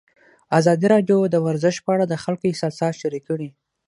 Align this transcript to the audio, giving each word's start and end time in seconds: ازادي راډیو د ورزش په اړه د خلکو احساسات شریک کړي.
ازادي 0.59 0.87
راډیو 0.93 1.17
د 1.33 1.35
ورزش 1.45 1.75
په 1.83 1.89
اړه 1.95 2.05
د 2.07 2.13
خلکو 2.23 2.43
احساسات 2.47 2.93
شریک 3.01 3.23
کړي. 3.29 3.49